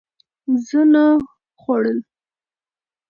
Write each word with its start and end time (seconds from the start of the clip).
څه 0.67 0.79
نه 0.91 1.05
خوړل 1.61 1.97